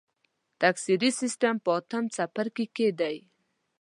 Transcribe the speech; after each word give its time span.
تکثري 0.61 1.11
سیستم 1.21 1.55
په 1.63 1.71
اتم 1.77 2.03
څپرکي 2.15 2.65
کې 2.75 2.87
دی. 2.99 3.17